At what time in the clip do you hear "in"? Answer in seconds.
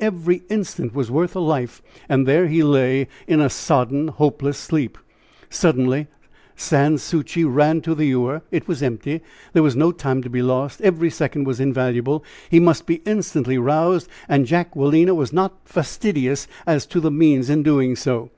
3.28-3.40, 17.48-17.62